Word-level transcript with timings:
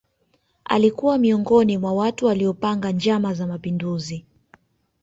Alikuwa 0.65 1.17
miongoni 1.17 1.77
mwa 1.77 1.93
watu 1.93 2.25
waliopanga 2.25 2.91
njama 2.91 3.33
za 3.33 3.47
mapinduzi 3.47 4.25